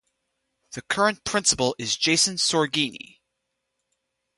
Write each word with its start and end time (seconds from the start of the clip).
The 0.71 0.81
current 0.81 1.23
principal 1.25 1.75
is 1.77 1.95
Jason 1.95 2.37
Sorgini. 2.37 3.19